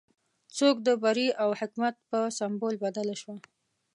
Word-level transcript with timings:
څوکه 0.55 0.81
د 0.87 0.89
بري 1.03 1.27
او 1.41 1.49
حکمت 1.59 1.95
په 2.09 2.19
سمبول 2.37 2.75
بدله 2.85 3.15
شوه. 3.21 3.35